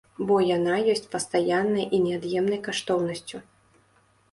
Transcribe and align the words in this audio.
Бо 0.29 0.35
яна 0.45 0.77
ёсць 0.93 1.05
пастаяннай 1.15 1.85
і 1.99 2.01
неад'емнай 2.07 2.59
каштоўнасцю. 2.71 3.37